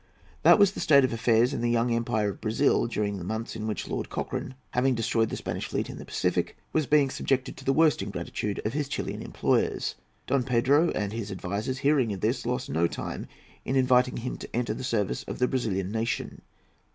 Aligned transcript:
That 0.41 0.57
was 0.57 0.71
the 0.71 0.79
state 0.79 1.03
of 1.03 1.13
affairs 1.13 1.53
in 1.53 1.61
the 1.61 1.69
young 1.69 1.93
empire 1.93 2.29
of 2.31 2.41
Brazil 2.41 2.87
during 2.87 3.19
the 3.19 3.23
months 3.23 3.55
in 3.55 3.67
which 3.67 3.87
Lord 3.87 4.09
Cochrane, 4.09 4.55
having 4.71 4.95
destroyed 4.95 5.29
the 5.29 5.37
Spanish 5.37 5.67
fleet 5.67 5.91
in 5.91 5.99
the 5.99 6.05
Pacific, 6.05 6.57
was 6.73 6.87
being 6.87 7.11
subjected 7.11 7.55
to 7.57 7.65
the 7.65 7.71
worst 7.71 8.01
ingratitude 8.01 8.59
of 8.65 8.73
his 8.73 8.89
Chilian 8.89 9.21
employers. 9.21 9.93
Don 10.25 10.41
Pedro 10.41 10.89
and 10.95 11.13
his 11.13 11.31
advisers, 11.31 11.77
hearing 11.77 12.11
of 12.13 12.21
this, 12.21 12.47
lost 12.47 12.67
no 12.67 12.87
time 12.87 13.27
in 13.63 13.75
inviting 13.75 14.17
him 14.17 14.37
to 14.37 14.49
enter 14.55 14.73
the 14.73 14.83
service 14.83 15.21
of 15.27 15.37
the 15.37 15.47
Brazilian 15.47 15.91
nation. 15.91 16.41